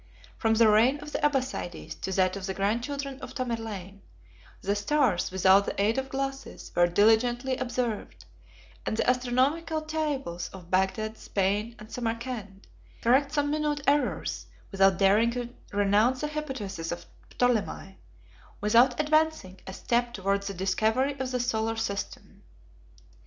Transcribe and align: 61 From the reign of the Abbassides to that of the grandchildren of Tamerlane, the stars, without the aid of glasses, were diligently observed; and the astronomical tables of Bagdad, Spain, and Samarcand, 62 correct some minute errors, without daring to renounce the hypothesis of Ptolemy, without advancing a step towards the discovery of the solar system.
61 0.37 0.37
From 0.39 0.53
the 0.55 0.67
reign 0.67 0.99
of 1.01 1.11
the 1.11 1.19
Abbassides 1.23 1.93
to 2.01 2.11
that 2.13 2.35
of 2.35 2.47
the 2.47 2.55
grandchildren 2.55 3.19
of 3.19 3.35
Tamerlane, 3.35 4.01
the 4.59 4.75
stars, 4.75 5.29
without 5.29 5.67
the 5.67 5.79
aid 5.79 5.99
of 5.99 6.09
glasses, 6.09 6.71
were 6.75 6.87
diligently 6.87 7.55
observed; 7.57 8.25
and 8.83 8.97
the 8.97 9.07
astronomical 9.07 9.79
tables 9.83 10.49
of 10.53 10.71
Bagdad, 10.71 11.19
Spain, 11.19 11.75
and 11.77 11.91
Samarcand, 11.91 12.61
62 13.03 13.03
correct 13.03 13.31
some 13.31 13.51
minute 13.51 13.81
errors, 13.85 14.47
without 14.71 14.97
daring 14.97 15.29
to 15.33 15.49
renounce 15.71 16.21
the 16.21 16.29
hypothesis 16.29 16.91
of 16.91 17.05
Ptolemy, 17.37 17.99
without 18.59 18.99
advancing 18.99 19.59
a 19.67 19.71
step 19.73 20.15
towards 20.15 20.47
the 20.47 20.55
discovery 20.55 21.11
of 21.19 21.29
the 21.29 21.39
solar 21.39 21.75
system. 21.75 22.41